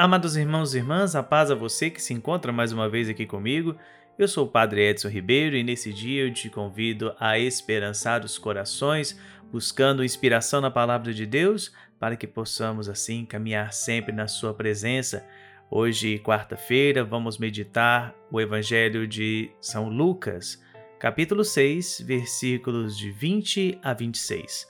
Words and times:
Amados 0.00 0.36
irmãos 0.36 0.74
e 0.74 0.78
irmãs, 0.78 1.16
a 1.16 1.24
paz 1.24 1.50
a 1.50 1.56
você 1.56 1.90
que 1.90 2.00
se 2.00 2.14
encontra 2.14 2.52
mais 2.52 2.70
uma 2.70 2.88
vez 2.88 3.08
aqui 3.08 3.26
comigo. 3.26 3.74
Eu 4.16 4.28
sou 4.28 4.46
o 4.46 4.48
Padre 4.48 4.82
Edson 4.82 5.08
Ribeiro 5.08 5.56
e 5.56 5.64
nesse 5.64 5.92
dia 5.92 6.22
eu 6.22 6.32
te 6.32 6.48
convido 6.48 7.12
a 7.18 7.36
esperançar 7.36 8.24
os 8.24 8.38
corações, 8.38 9.18
buscando 9.50 10.04
inspiração 10.04 10.60
na 10.60 10.70
palavra 10.70 11.12
de 11.12 11.26
Deus, 11.26 11.74
para 11.98 12.14
que 12.14 12.28
possamos 12.28 12.88
assim 12.88 13.24
caminhar 13.24 13.72
sempre 13.72 14.12
na 14.12 14.28
Sua 14.28 14.54
presença. 14.54 15.26
Hoje, 15.68 16.20
quarta-feira, 16.20 17.02
vamos 17.02 17.36
meditar 17.36 18.14
o 18.30 18.40
Evangelho 18.40 19.04
de 19.04 19.50
São 19.60 19.88
Lucas, 19.88 20.62
capítulo 21.00 21.42
6, 21.42 22.04
versículos 22.06 22.96
de 22.96 23.10
20 23.10 23.80
a 23.82 23.92
26. 23.94 24.64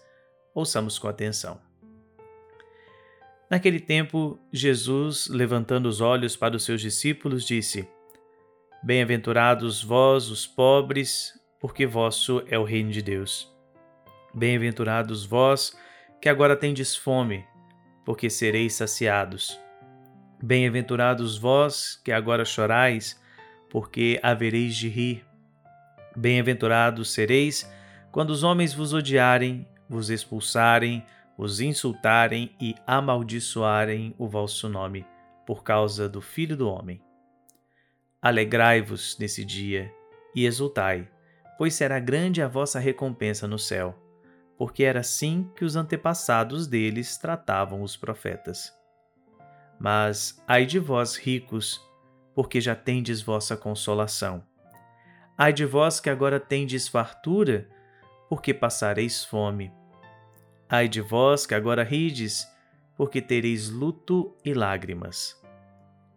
Ouçamos 0.54 0.98
com 0.98 1.06
atenção. 1.06 1.67
Naquele 3.50 3.80
tempo, 3.80 4.38
Jesus, 4.52 5.26
levantando 5.28 5.88
os 5.88 6.00
olhos 6.00 6.36
para 6.36 6.54
os 6.56 6.64
seus 6.64 6.80
discípulos, 6.80 7.46
disse: 7.46 7.88
Bem-aventurados 8.82 9.82
vós, 9.82 10.28
os 10.28 10.46
pobres, 10.46 11.32
porque 11.58 11.86
vosso 11.86 12.42
é 12.46 12.58
o 12.58 12.64
reino 12.64 12.90
de 12.90 13.00
Deus. 13.00 13.50
Bem-aventurados 14.34 15.24
vós, 15.24 15.76
que 16.20 16.28
agora 16.28 16.54
tendes 16.54 16.94
fome, 16.94 17.44
porque 18.04 18.28
sereis 18.28 18.74
saciados. 18.74 19.58
Bem-aventurados 20.42 21.38
vós, 21.38 22.00
que 22.04 22.12
agora 22.12 22.44
chorais, 22.44 23.20
porque 23.70 24.20
havereis 24.22 24.76
de 24.76 24.88
rir. 24.88 25.24
Bem-aventurados 26.14 27.10
sereis 27.12 27.68
quando 28.12 28.30
os 28.30 28.42
homens 28.42 28.74
vos 28.74 28.92
odiarem, 28.92 29.66
vos 29.88 30.10
expulsarem, 30.10 31.04
os 31.38 31.60
insultarem 31.60 32.52
e 32.60 32.74
amaldiçoarem 32.84 34.12
o 34.18 34.26
vosso 34.26 34.68
nome, 34.68 35.06
por 35.46 35.62
causa 35.62 36.08
do 36.08 36.20
Filho 36.20 36.56
do 36.56 36.68
Homem. 36.68 37.00
Alegrai-vos 38.20 39.16
nesse 39.20 39.44
dia 39.44 39.94
e 40.34 40.44
exultai, 40.44 41.08
pois 41.56 41.74
será 41.74 42.00
grande 42.00 42.42
a 42.42 42.48
vossa 42.48 42.80
recompensa 42.80 43.46
no 43.46 43.58
céu, 43.58 43.96
porque 44.58 44.82
era 44.82 44.98
assim 44.98 45.48
que 45.54 45.64
os 45.64 45.76
antepassados 45.76 46.66
deles 46.66 47.16
tratavam 47.16 47.82
os 47.82 47.96
profetas. 47.96 48.76
Mas 49.78 50.42
ai 50.46 50.66
de 50.66 50.80
vós, 50.80 51.16
ricos, 51.16 51.80
porque 52.34 52.60
já 52.60 52.74
tendes 52.74 53.22
vossa 53.22 53.56
consolação. 53.56 54.44
Ai 55.36 55.52
de 55.52 55.64
vós 55.64 56.00
que 56.00 56.10
agora 56.10 56.40
tendes 56.40 56.88
fartura, 56.88 57.68
porque 58.28 58.52
passareis 58.52 59.24
fome. 59.24 59.77
Ai 60.70 60.86
de 60.86 61.00
vós 61.00 61.46
que 61.46 61.54
agora 61.54 61.82
rides, 61.82 62.46
porque 62.94 63.22
tereis 63.22 63.70
luto 63.70 64.36
e 64.44 64.52
lágrimas. 64.52 65.40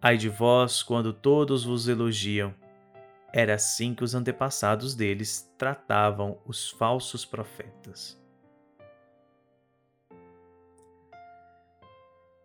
Ai 0.01 0.17
de 0.17 0.27
vós 0.27 0.83
quando 0.83 1.13
todos 1.13 1.63
vos 1.63 1.87
elogiam. 1.87 2.53
Era 3.31 3.53
assim 3.53 3.95
que 3.95 4.03
os 4.03 4.13
antepassados 4.13 4.93
deles 4.93 5.49
tratavam 5.57 6.37
os 6.45 6.69
falsos 6.69 7.23
profetas. 7.23 8.19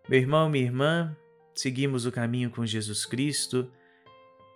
Meu 0.09 0.21
irmão, 0.21 0.49
minha 0.49 0.65
irmã, 0.65 1.17
seguimos 1.53 2.07
o 2.07 2.13
caminho 2.13 2.51
com 2.51 2.65
Jesus 2.65 3.05
Cristo, 3.05 3.69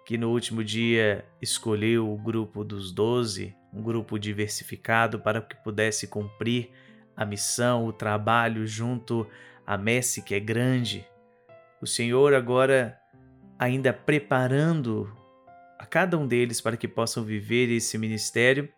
que 0.06 0.16
no 0.16 0.30
último 0.30 0.62
dia 0.62 1.24
escolheu 1.42 2.08
o 2.08 2.16
grupo 2.16 2.62
dos 2.62 2.92
doze, 2.92 3.56
um 3.72 3.82
grupo 3.82 4.20
diversificado 4.20 5.18
para 5.18 5.42
que 5.42 5.56
pudesse 5.64 6.06
cumprir 6.06 6.70
a 7.20 7.26
missão, 7.26 7.84
o 7.84 7.92
trabalho 7.92 8.66
junto 8.66 9.28
à 9.66 9.76
messe 9.76 10.22
que 10.22 10.34
é 10.34 10.40
grande. 10.40 11.06
O 11.78 11.86
Senhor 11.86 12.32
agora 12.32 12.98
ainda 13.58 13.92
preparando 13.92 15.14
a 15.78 15.84
cada 15.84 16.16
um 16.16 16.26
deles 16.26 16.62
para 16.62 16.78
que 16.78 16.88
possam 16.88 17.22
viver 17.22 17.70
esse 17.70 17.98
ministério, 17.98 18.70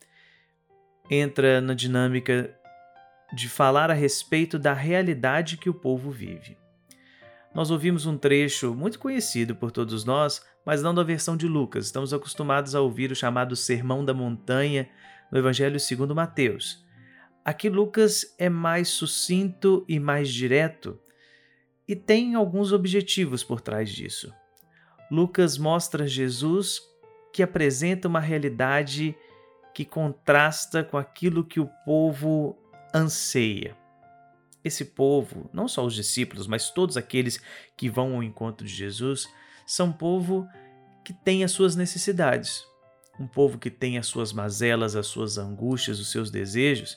entra 1.08 1.60
na 1.60 1.72
dinâmica 1.72 2.52
de 3.32 3.48
falar 3.48 3.92
a 3.92 3.94
respeito 3.94 4.58
da 4.58 4.72
realidade 4.72 5.56
que 5.56 5.70
o 5.70 5.74
povo 5.74 6.10
vive. 6.10 6.58
Nós 7.54 7.70
ouvimos 7.70 8.06
um 8.06 8.18
trecho 8.18 8.74
muito 8.74 8.98
conhecido 8.98 9.54
por 9.54 9.70
todos 9.70 10.04
nós, 10.04 10.44
mas 10.66 10.82
não 10.82 10.92
da 10.92 11.04
versão 11.04 11.36
de 11.36 11.46
Lucas. 11.46 11.86
Estamos 11.86 12.12
acostumados 12.12 12.74
a 12.74 12.80
ouvir 12.80 13.12
o 13.12 13.16
chamado 13.16 13.54
Sermão 13.54 14.04
da 14.04 14.12
Montanha 14.12 14.88
no 15.30 15.38
Evangelho 15.38 15.78
segundo 15.78 16.12
Mateus. 16.12 16.81
Aqui 17.44 17.68
Lucas 17.68 18.34
é 18.38 18.48
mais 18.48 18.88
sucinto 18.88 19.84
e 19.88 19.98
mais 19.98 20.28
direto 20.32 20.98
e 21.88 21.96
tem 21.96 22.34
alguns 22.34 22.72
objetivos 22.72 23.42
por 23.42 23.60
trás 23.60 23.90
disso. 23.90 24.32
Lucas 25.10 25.58
mostra 25.58 26.06
Jesus 26.06 26.80
que 27.32 27.42
apresenta 27.42 28.06
uma 28.06 28.20
realidade 28.20 29.16
que 29.74 29.84
contrasta 29.84 30.84
com 30.84 30.96
aquilo 30.96 31.44
que 31.44 31.58
o 31.58 31.68
povo 31.84 32.56
anseia. 32.94 33.76
Esse 34.64 34.84
povo, 34.84 35.50
não 35.52 35.66
só 35.66 35.84
os 35.84 35.94
discípulos, 35.94 36.46
mas 36.46 36.70
todos 36.70 36.96
aqueles 36.96 37.40
que 37.76 37.90
vão 37.90 38.14
ao 38.14 38.22
encontro 38.22 38.64
de 38.64 38.72
Jesus, 38.72 39.28
são 39.66 39.88
um 39.88 39.92
povo 39.92 40.46
que 41.04 41.12
tem 41.12 41.42
as 41.42 41.50
suas 41.50 41.74
necessidades, 41.74 42.64
um 43.18 43.26
povo 43.26 43.58
que 43.58 43.70
tem 43.70 43.98
as 43.98 44.06
suas 44.06 44.32
mazelas, 44.32 44.94
as 44.94 45.08
suas 45.08 45.36
angústias, 45.36 45.98
os 45.98 46.12
seus 46.12 46.30
desejos, 46.30 46.96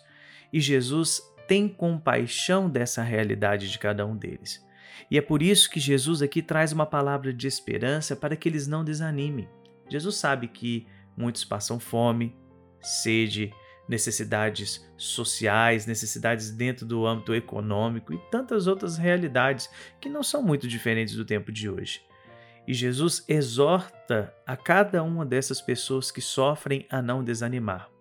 e 0.51 0.59
Jesus 0.59 1.21
tem 1.47 1.67
compaixão 1.67 2.69
dessa 2.69 3.03
realidade 3.03 3.69
de 3.69 3.77
cada 3.77 4.05
um 4.05 4.15
deles. 4.15 4.65
E 5.09 5.17
é 5.17 5.21
por 5.21 5.41
isso 5.41 5.69
que 5.69 5.79
Jesus 5.79 6.21
aqui 6.21 6.41
traz 6.41 6.71
uma 6.71 6.85
palavra 6.85 7.33
de 7.33 7.47
esperança 7.47 8.15
para 8.15 8.35
que 8.35 8.49
eles 8.49 8.67
não 8.67 8.83
desanimem. 8.83 9.47
Jesus 9.89 10.15
sabe 10.15 10.47
que 10.47 10.87
muitos 11.15 11.45
passam 11.45 11.79
fome, 11.79 12.35
sede, 12.81 13.53
necessidades 13.87 14.85
sociais, 14.97 15.85
necessidades 15.85 16.49
dentro 16.49 16.85
do 16.85 17.05
âmbito 17.05 17.35
econômico 17.35 18.13
e 18.13 18.17
tantas 18.31 18.65
outras 18.65 18.97
realidades 18.97 19.69
que 20.01 20.09
não 20.09 20.23
são 20.23 20.41
muito 20.41 20.67
diferentes 20.67 21.15
do 21.15 21.25
tempo 21.25 21.51
de 21.51 21.69
hoje. 21.69 22.01
E 22.67 22.73
Jesus 22.73 23.23
exorta 23.27 24.33
a 24.45 24.57
cada 24.57 25.03
uma 25.03 25.23
dessas 25.23 25.61
pessoas 25.61 26.09
que 26.09 26.21
sofrem 26.21 26.87
a 26.89 26.99
não 26.99 27.23
desanimar. 27.23 27.94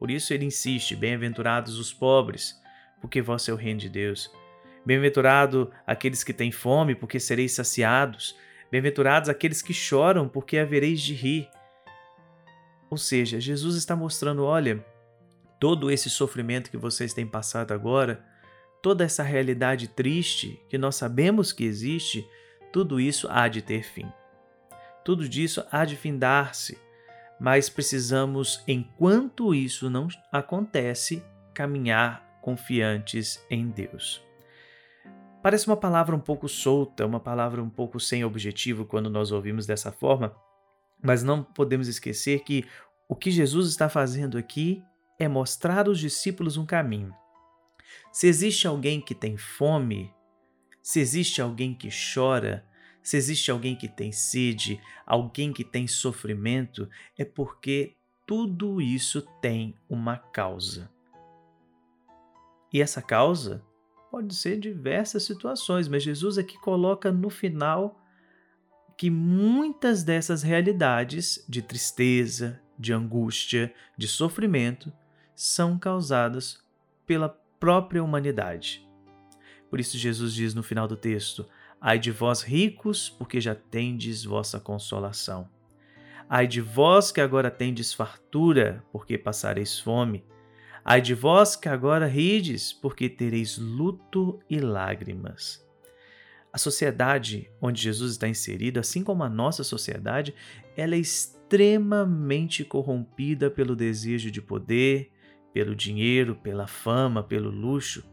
Por 0.00 0.10
isso 0.10 0.32
ele 0.32 0.46
insiste: 0.46 0.96
Bem-aventurados 0.96 1.78
os 1.78 1.92
pobres, 1.92 2.58
porque 3.02 3.20
vosso 3.20 3.50
é 3.50 3.54
o 3.54 3.56
reino 3.56 3.78
de 3.78 3.90
Deus. 3.90 4.32
Bem-aventurado 4.84 5.70
aqueles 5.86 6.24
que 6.24 6.32
têm 6.32 6.50
fome, 6.50 6.94
porque 6.94 7.20
sereis 7.20 7.52
saciados. 7.52 8.34
Bem-aventurados 8.70 9.28
aqueles 9.28 9.60
que 9.60 9.74
choram, 9.74 10.26
porque 10.26 10.56
havereis 10.56 11.02
de 11.02 11.12
rir. 11.12 11.50
Ou 12.88 12.96
seja, 12.96 13.38
Jesus 13.38 13.76
está 13.76 13.94
mostrando: 13.94 14.42
olha, 14.42 14.82
todo 15.60 15.90
esse 15.90 16.08
sofrimento 16.08 16.70
que 16.70 16.78
vocês 16.78 17.12
têm 17.12 17.26
passado 17.26 17.72
agora, 17.72 18.24
toda 18.80 19.04
essa 19.04 19.22
realidade 19.22 19.86
triste 19.86 20.58
que 20.70 20.78
nós 20.78 20.96
sabemos 20.96 21.52
que 21.52 21.64
existe, 21.64 22.26
tudo 22.72 22.98
isso 22.98 23.28
há 23.30 23.48
de 23.48 23.60
ter 23.60 23.82
fim. 23.82 24.10
Tudo 25.04 25.28
disso 25.28 25.62
há 25.70 25.84
de 25.84 25.94
findar-se 25.94 26.78
mas 27.40 27.70
precisamos, 27.70 28.62
enquanto 28.68 29.54
isso 29.54 29.88
não 29.88 30.08
acontece, 30.30 31.24
caminhar 31.54 32.38
confiantes 32.42 33.42
em 33.50 33.68
Deus. 33.68 34.22
Parece 35.42 35.66
uma 35.66 35.76
palavra 35.76 36.14
um 36.14 36.20
pouco 36.20 36.46
solta, 36.46 37.06
uma 37.06 37.18
palavra 37.18 37.62
um 37.62 37.70
pouco 37.70 37.98
sem 37.98 38.22
objetivo 38.22 38.84
quando 38.84 39.08
nós 39.08 39.32
ouvimos 39.32 39.64
dessa 39.64 39.90
forma, 39.90 40.36
mas 41.02 41.22
não 41.22 41.42
podemos 41.42 41.88
esquecer 41.88 42.40
que 42.40 42.66
o 43.08 43.16
que 43.16 43.30
Jesus 43.30 43.68
está 43.68 43.88
fazendo 43.88 44.36
aqui 44.36 44.84
é 45.18 45.26
mostrar 45.26 45.88
aos 45.88 45.98
discípulos 45.98 46.58
um 46.58 46.66
caminho. 46.66 47.14
Se 48.12 48.26
existe 48.26 48.66
alguém 48.66 49.00
que 49.00 49.14
tem 49.14 49.38
fome, 49.38 50.12
se 50.82 51.00
existe 51.00 51.40
alguém 51.40 51.74
que 51.74 51.88
chora, 51.88 52.66
se 53.02 53.16
existe 53.16 53.50
alguém 53.50 53.74
que 53.74 53.88
tem 53.88 54.12
sede, 54.12 54.80
alguém 55.06 55.52
que 55.52 55.64
tem 55.64 55.86
sofrimento, 55.86 56.88
é 57.16 57.24
porque 57.24 57.96
tudo 58.26 58.80
isso 58.80 59.22
tem 59.40 59.74
uma 59.88 60.16
causa. 60.16 60.90
E 62.72 62.80
essa 62.80 63.02
causa 63.02 63.64
pode 64.10 64.34
ser 64.34 64.58
diversas 64.58 65.24
situações, 65.24 65.88
mas 65.88 66.02
Jesus 66.02 66.38
aqui 66.38 66.58
coloca 66.58 67.10
no 67.10 67.30
final 67.30 68.00
que 68.96 69.08
muitas 69.08 70.02
dessas 70.04 70.42
realidades 70.42 71.44
de 71.48 71.62
tristeza, 71.62 72.60
de 72.78 72.92
angústia, 72.92 73.74
de 73.96 74.06
sofrimento 74.06 74.92
são 75.34 75.78
causadas 75.78 76.62
pela 77.06 77.28
própria 77.58 78.04
humanidade. 78.04 78.86
Por 79.70 79.80
isso, 79.80 79.96
Jesus 79.96 80.34
diz 80.34 80.54
no 80.54 80.62
final 80.62 80.86
do 80.86 80.96
texto: 80.96 81.46
Ai 81.80 81.98
de 81.98 82.10
vós 82.10 82.42
ricos, 82.42 83.08
porque 83.08 83.40
já 83.40 83.54
tendes 83.54 84.22
vossa 84.22 84.60
consolação. 84.60 85.48
Ai 86.28 86.46
de 86.46 86.60
vós 86.60 87.10
que 87.10 87.22
agora 87.22 87.50
tendes 87.50 87.94
fartura, 87.94 88.84
porque 88.92 89.16
passareis 89.16 89.80
fome. 89.80 90.22
Ai 90.84 91.00
de 91.00 91.14
vós 91.14 91.56
que 91.56 91.68
agora 91.68 92.06
rides, 92.06 92.70
porque 92.70 93.08
tereis 93.08 93.56
luto 93.56 94.38
e 94.48 94.58
lágrimas. 94.60 95.66
A 96.52 96.58
sociedade 96.58 97.50
onde 97.62 97.80
Jesus 97.80 98.12
está 98.12 98.28
inserido, 98.28 98.78
assim 98.78 99.02
como 99.02 99.22
a 99.22 99.28
nossa 99.30 99.64
sociedade, 99.64 100.34
ela 100.76 100.94
é 100.94 100.98
extremamente 100.98 102.62
corrompida 102.62 103.50
pelo 103.50 103.74
desejo 103.74 104.30
de 104.30 104.42
poder, 104.42 105.10
pelo 105.52 105.74
dinheiro, 105.74 106.36
pela 106.36 106.66
fama, 106.66 107.22
pelo 107.22 107.50
luxo. 107.50 108.04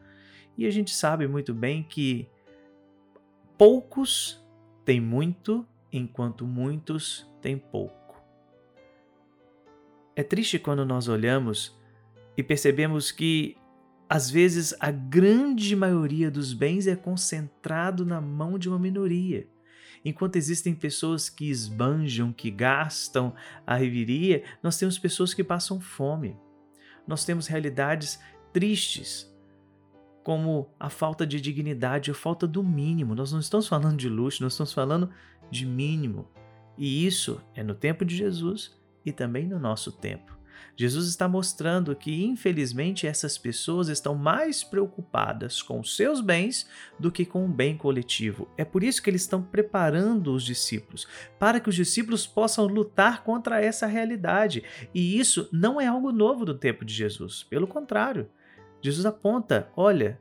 E 0.58 0.66
a 0.66 0.72
gente 0.72 0.94
sabe 0.94 1.28
muito 1.28 1.54
bem 1.54 1.84
que 1.84 2.30
poucos 3.58 4.44
têm 4.86 5.02
muito, 5.02 5.66
enquanto 5.92 6.46
muitos 6.46 7.30
têm 7.42 7.58
pouco. 7.58 8.22
É 10.16 10.24
triste 10.24 10.58
quando 10.60 10.86
nós 10.86 11.08
olhamos 11.08 11.78
e 12.36 12.44
percebemos 12.44 13.12
que 13.12 13.58
às 14.10 14.30
vezes, 14.30 14.74
a 14.80 14.90
grande 14.90 15.76
maioria 15.76 16.32
dos 16.32 16.54
bens 16.54 16.88
é 16.88 16.96
concentrado 16.96 18.06
na 18.06 18.22
mão 18.22 18.58
de 18.58 18.70
uma 18.70 18.80
minoria. 18.80 19.46
Enquanto 20.06 20.38
existem 20.38 20.74
pessoas 20.74 21.30
que 21.30 21.50
esbanjam, 21.50 22.32
que 22.32 22.50
gastam 22.50 23.36
a 23.66 23.76
reviria, 23.76 24.44
nós 24.64 24.78
temos 24.78 24.98
pessoas 24.98 25.34
que 25.34 25.44
passam 25.44 25.82
fome. 25.82 26.38
Nós 27.06 27.26
temos 27.26 27.48
realidades 27.48 28.18
tristes, 28.54 29.30
como 30.28 30.68
a 30.78 30.90
falta 30.90 31.26
de 31.26 31.40
dignidade, 31.40 32.12
a 32.12 32.14
falta 32.14 32.46
do 32.46 32.62
mínimo. 32.62 33.16
Nós 33.16 33.32
não 33.32 33.40
estamos 33.40 33.66
falando 33.66 33.96
de 33.96 34.10
luxo, 34.10 34.44
nós 34.44 34.52
estamos 34.52 34.74
falando 34.74 35.10
de 35.50 35.66
mínimo. 35.66 36.28
E 36.78 37.08
isso 37.08 37.40
é 37.56 37.64
no 37.64 37.74
tempo 37.74 38.04
de 38.04 38.14
Jesus 38.14 38.78
e 39.06 39.14
também 39.14 39.48
no 39.48 39.58
nosso 39.58 39.90
tempo. 39.90 40.38
Jesus 40.76 41.08
está 41.08 41.30
mostrando 41.30 41.96
que, 41.96 42.26
infelizmente, 42.26 43.08
essas 43.08 43.38
pessoas 43.38 43.88
estão 43.88 44.16
mais 44.16 44.66
preocupadas 44.66 45.62
com 45.62 45.82
seus 45.82 46.20
bens 46.20 46.68
do 47.00 47.10
que 47.10 47.26
com 47.26 47.46
o 47.46 47.48
bem 47.48 47.78
coletivo. 47.78 48.50
É 48.58 48.66
por 48.66 48.84
isso 48.84 49.02
que 49.02 49.10
eles 49.10 49.22
estão 49.22 49.42
preparando 49.42 50.34
os 50.34 50.44
discípulos, 50.44 51.08
para 51.40 51.58
que 51.58 51.70
os 51.70 51.76
discípulos 51.76 52.28
possam 52.28 52.66
lutar 52.66 53.24
contra 53.24 53.64
essa 53.64 53.88
realidade. 53.88 54.62
E 54.94 55.18
isso 55.18 55.48
não 55.54 55.80
é 55.80 55.88
algo 55.88 56.12
novo 56.12 56.44
do 56.44 56.54
tempo 56.54 56.84
de 56.84 56.94
Jesus. 56.94 57.44
Pelo 57.44 57.66
contrário, 57.66 58.28
Jesus 58.82 59.06
aponta: 59.06 59.72
olha, 59.76 60.20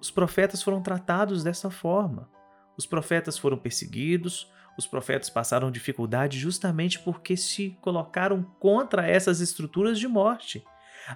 os 0.00 0.10
profetas 0.10 0.62
foram 0.62 0.82
tratados 0.82 1.42
dessa 1.42 1.70
forma. 1.70 2.30
Os 2.76 2.86
profetas 2.86 3.36
foram 3.36 3.58
perseguidos, 3.58 4.50
os 4.78 4.86
profetas 4.86 5.28
passaram 5.28 5.70
dificuldade 5.70 6.38
justamente 6.38 7.00
porque 7.00 7.36
se 7.36 7.76
colocaram 7.80 8.44
contra 8.60 9.06
essas 9.06 9.40
estruturas 9.40 9.98
de 9.98 10.06
morte. 10.06 10.64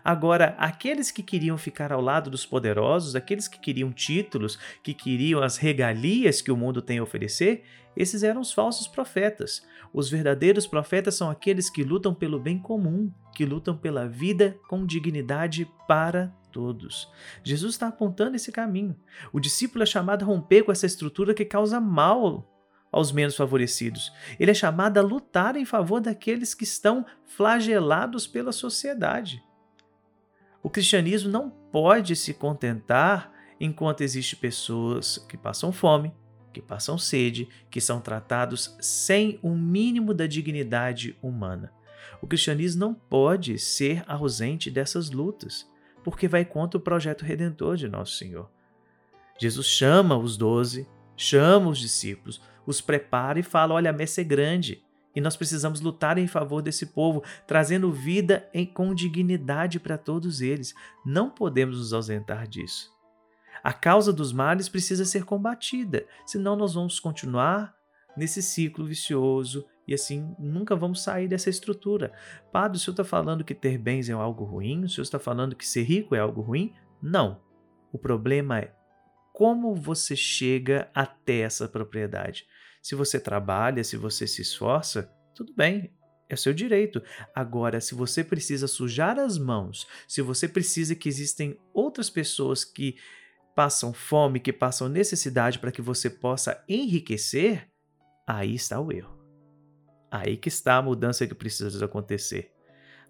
Agora, 0.03 0.57
aqueles 0.59 1.11
que 1.11 1.23
queriam 1.23 1.59
ficar 1.59 1.93
ao 1.93 2.01
lado 2.01 2.31
dos 2.31 2.47
poderosos, 2.47 3.15
aqueles 3.15 3.47
que 3.47 3.61
queriam 3.61 3.93
títulos, 3.93 4.59
que 4.83 4.95
queriam 4.95 5.43
as 5.43 5.59
regalias 5.59 6.41
que 6.41 6.51
o 6.51 6.57
mundo 6.57 6.81
tem 6.81 6.99
a 6.99 7.03
oferecer, 7.03 7.65
esses 7.97 8.23
eram 8.23 8.41
os 8.41 8.53
falsos 8.53 8.89
profetas. 8.89 9.63
Os 9.93 10.11
verdadeiros 10.11 10.67
profetas 10.67 11.15
são 11.15 11.31
aqueles 11.31 11.69
que 11.69 11.85
lutam 11.85 12.15
pelo 12.15 12.41
bem 12.41 12.59
comum, 12.59 13.13
que 13.35 13.45
lutam 13.45 13.77
pela 13.77 14.09
vida 14.09 14.59
com 14.67 14.87
dignidade 14.87 15.71
para 15.87 16.35
todos. 16.53 17.11
Jesus 17.43 17.75
está 17.75 17.89
apontando 17.89 18.37
esse 18.37 18.53
caminho. 18.53 18.95
O 19.33 19.41
discípulo 19.41 19.83
é 19.83 19.87
chamado 19.87 20.23
a 20.23 20.27
romper 20.27 20.63
com 20.63 20.71
essa 20.71 20.87
estrutura 20.87 21.35
que 21.35 21.45
causa 21.45 21.81
mal 21.81 22.49
aos 22.93 23.11
menos 23.11 23.35
favorecidos. 23.35 24.13
Ele 24.39 24.51
é 24.51 24.55
chamado 24.55 24.99
a 24.99 25.03
lutar 25.03 25.57
em 25.57 25.65
favor 25.65 26.01
daqueles 26.01 26.55
que 26.55 26.65
estão 26.65 27.07
flagelados 27.25 28.27
pela 28.27 28.53
sociedade. 28.53 29.43
O 30.63 30.69
cristianismo 30.69 31.31
não 31.31 31.51
pode 31.51 32.15
se 32.15 32.35
contentar 32.35 33.33
enquanto 33.59 34.03
existem 34.03 34.39
pessoas 34.39 35.19
que 35.19 35.37
passam 35.37 35.73
fome, 35.73 36.13
que 36.53 36.61
passam 36.61 36.99
sede, 36.99 37.49
que 37.71 37.81
são 37.81 38.01
tratados 38.01 38.77
sem 38.81 39.41
o 39.43 39.49
um 39.49 39.59
mínimo 39.59 40.13
da 40.13 40.27
dignidade 40.27 41.17
humana. 41.23 41.73
O 42.21 42.27
cristianismo 42.27 42.81
não 42.81 42.95
pode 42.95 43.59
ser 43.59 44.05
ausente 44.07 44.71
dessas 44.71 45.11
lutas, 45.11 45.69
porque 46.03 46.29
vai 46.29 46.45
contra 46.45 46.79
o 46.79 46.83
projeto 46.83 47.25
redentor 47.25 47.77
de 47.77 47.89
nosso 47.89 48.17
Senhor. 48.17 48.51
Jesus 49.39 49.67
chama 49.67 50.17
os 50.17 50.37
doze, 50.37 50.89
chama 51.17 51.69
os 51.69 51.79
discípulos, 51.79 52.41
os 52.67 52.81
prepara 52.81 53.39
e 53.39 53.43
fala: 53.43 53.75
olha, 53.75 53.91
a 53.91 53.93
messe 53.93 54.21
é 54.21 54.25
grande 54.25 54.85
e 55.15 55.21
nós 55.21 55.37
precisamos 55.37 55.81
lutar 55.81 56.19
em 56.19 56.27
favor 56.27 56.63
desse 56.63 56.87
povo, 56.87 57.23
trazendo 57.47 57.93
vida 57.93 58.49
em, 58.53 58.65
com 58.65 58.95
dignidade 58.95 59.79
para 59.79 59.99
todos 59.99 60.41
eles. 60.41 60.75
Não 61.05 61.29
podemos 61.29 61.79
nos 61.79 61.93
ausentar 61.93 62.47
disso. 62.49 62.91
A 63.63 63.73
causa 63.73 64.13
dos 64.13 64.33
males 64.33 64.69
precisa 64.69 65.05
ser 65.05 65.25
combatida, 65.25 66.07
senão 66.27 66.57
nós 66.57 66.75
vamos 66.75 66.99
continuar 66.99 67.75
nesse 68.17 68.43
ciclo 68.43 68.85
vicioso 68.85 69.65
e 69.87 69.95
assim 69.95 70.35
nunca 70.39 70.77
vamos 70.77 71.03
sair 71.03 71.29
dessa 71.29 71.51
estrutura. 71.51 72.13
Padre, 72.53 72.77
o 72.77 72.81
senhor 72.81 72.93
está 72.93 73.05
falando 73.05 73.45
que 73.45 73.55
ter 73.55 73.79
bens 73.79 74.09
é 74.09 74.13
algo 74.13 74.45
ruim? 74.45 74.85
O 74.85 74.89
senhor 74.89 75.03
está 75.03 75.19
falando 75.19 75.57
que 75.57 75.67
ser 75.67 75.83
rico 75.83 76.15
é 76.15 76.21
algo 76.21 76.41
ruim? 76.41 76.73
Não. 77.03 77.41
O 77.93 77.99
problema 77.99 78.59
é 78.59 78.75
como 79.33 79.75
você 79.75 80.15
chega 80.15 80.91
até 80.95 81.41
essa 81.41 81.69
propriedade. 81.69 82.47
Se 82.83 82.95
você 82.95 83.19
trabalha, 83.19 83.83
se 83.83 83.97
você 83.97 84.27
se 84.27 84.43
esforça, 84.43 85.11
tudo 85.35 85.53
bem, 85.55 85.93
é 86.29 86.37
seu 86.37 86.53
direito. 86.53 87.03
Agora, 87.35 87.81
se 87.81 87.95
você 87.95 88.25
precisa 88.25 88.67
sujar 88.67 89.19
as 89.19 89.39
mãos, 89.39 89.87
se 90.09 90.23
você 90.23 90.49
precisa 90.49 90.95
que 90.95 91.09
existem 91.09 91.59
outras 91.73 92.09
pessoas 92.09 92.65
que 92.65 92.97
passam 93.55 93.93
fome, 93.93 94.41
que 94.41 94.53
passam 94.53 94.89
necessidade 94.89 95.59
para 95.59 95.73
que 95.73 95.83
você 95.83 96.09
possa 96.09 96.63
enriquecer, 96.69 97.69
aí 98.27 98.55
está 98.55 98.81
o 98.81 98.91
erro. 98.93 99.22
Aí 100.13 100.37
que 100.37 100.51
está 100.51 100.77
a 100.77 100.83
mudança 100.83 101.27
que 101.27 101.35
precisa 101.35 101.83
acontecer. 101.83 102.53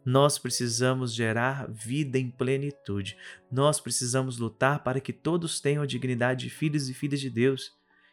Nós 0.04 0.38
precisamos 0.38 1.12
gerar 1.12 1.68
vida 1.68 2.16
em 2.16 2.30
plenitude. 2.30 3.16
Nós 3.50 3.80
precisamos 3.80 4.38
lutar 4.38 4.84
para 4.84 5.00
que 5.00 5.12
todos 5.12 5.60
tenham 5.60 5.82
a 5.82 5.86
dignidade 5.86 6.44
de 6.44 6.50
filhos 6.50 6.88
e 6.88 6.94
filhas 6.94 7.18
de 7.18 7.28
Deus. 7.28 7.72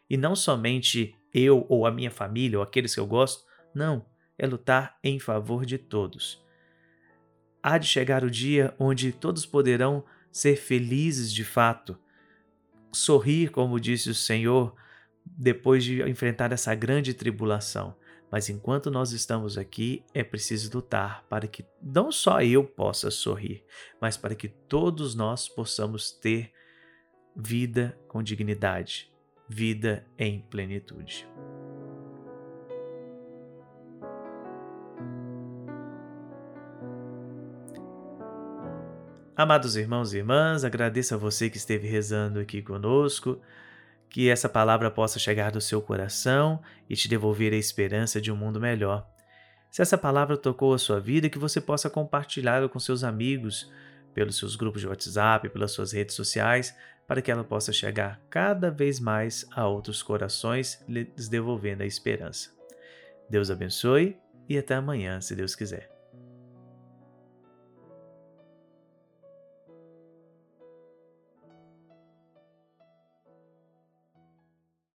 E 0.10 0.18
não 0.18 0.36
somente 0.36 1.16
eu 1.32 1.68
ou 1.70 1.86
a 1.86 1.92
minha 1.92 2.10
família 2.10 2.58
ou 2.58 2.64
aqueles 2.64 2.96
que 2.96 3.00
eu 3.00 3.06
gosto. 3.06 3.44
Não, 3.76 4.04
é 4.40 4.48
lutar 4.48 4.98
em 5.04 5.20
favor 5.20 5.68
de 5.68 5.78
todos. 5.78 6.44
Há 7.62 7.78
de 7.78 7.88
chegar 7.88 8.24
o 8.24 8.32
dia 8.32 8.74
onde 8.80 9.12
todos 9.12 9.46
poderão 9.46 10.04
ser 10.32 10.56
felizes 10.56 11.32
de 11.32 11.44
fato, 11.44 11.96
sorrir, 12.92 13.52
como 13.52 13.80
disse 13.80 14.10
o 14.10 14.16
Senhor, 14.16 14.74
depois 15.24 15.84
de 15.84 16.02
enfrentar 16.10 16.52
essa 16.52 16.74
grande 16.74 17.14
tribulação. 17.14 17.96
Mas 18.32 18.50
enquanto 18.50 18.92
nós 18.92 19.12
estamos 19.12 19.58
aqui, 19.58 20.04
é 20.14 20.24
preciso 20.24 20.70
lutar 20.74 21.24
para 21.28 21.48
que 21.48 21.66
não 21.82 22.12
só 22.12 22.42
eu 22.42 22.64
possa 22.64 23.10
sorrir, 23.10 23.64
mas 24.00 24.18
para 24.18 24.36
que 24.36 24.48
todos 24.48 25.16
nós 25.16 25.50
possamos 25.50 26.12
ter 26.12 26.52
vida 27.36 27.98
com 28.08 28.22
dignidade, 28.22 29.12
vida 29.48 30.06
em 30.18 30.42
plenitude. 30.42 31.28
Amados 39.36 39.78
irmãos 39.78 40.14
e 40.14 40.18
irmãs, 40.18 40.66
agradeço 40.66 41.16
a 41.16 41.18
você 41.18 41.50
que 41.50 41.58
esteve 41.58 41.88
rezando 41.88 42.40
aqui 42.40 42.62
conosco 42.62 43.40
que 44.10 44.30
essa 44.30 44.50
palavra 44.50 44.90
possa 44.90 45.20
chegar 45.20 45.52
do 45.52 45.62
seu 45.62 45.82
coração 45.82 46.62
e 46.90 46.96
te 46.96 47.08
devolver 47.08 47.54
a 47.54 47.58
esperança 47.58 48.20
de 48.20 48.32
um 48.32 48.36
mundo 48.36 48.60
melhor. 48.60 49.08
Se 49.70 49.82
essa 49.82 49.98
palavra 49.98 50.36
tocou 50.36 50.74
a 50.74 50.80
sua 50.80 51.00
vida, 51.00 51.30
que 51.30 51.38
você 51.38 51.62
possa 51.62 51.90
compartilhá-la 51.90 52.68
com 52.68 52.80
seus 52.80 53.04
amigos, 53.04 53.72
pelos 54.14 54.38
seus 54.38 54.56
grupos 54.56 54.82
de 54.82 54.88
WhatsApp, 54.88 55.50
pelas 55.50 55.72
suas 55.72 55.92
redes 55.92 56.16
sociais, 56.16 56.76
para 57.08 57.22
que 57.22 57.32
ela 57.32 57.44
possa 57.44 57.72
chegar 57.72 58.20
cada 58.30 58.72
vez 58.72 59.00
mais 59.00 59.46
a 59.52 59.68
outros 59.68 60.02
corações, 60.02 60.84
lhes 60.88 61.30
devolvendo 61.30 61.84
a 61.84 61.86
esperança. 61.86 62.52
Deus 63.30 63.52
abençoe 63.52 64.18
e 64.48 64.58
até 64.58 64.76
amanhã, 64.76 65.22
se 65.22 65.36
Deus 65.36 65.56
quiser. 65.56 65.99